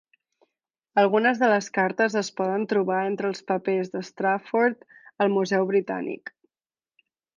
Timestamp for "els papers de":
3.33-4.01